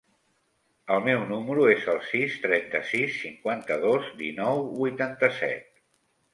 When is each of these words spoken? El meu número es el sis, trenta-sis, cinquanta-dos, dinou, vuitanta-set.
El 0.95 1.03
meu 1.07 1.21
número 1.31 1.67
es 1.73 1.85
el 1.93 2.01
sis, 2.07 2.39
trenta-sis, 2.47 3.21
cinquanta-dos, 3.27 4.11
dinou, 4.25 4.67
vuitanta-set. 4.83 5.75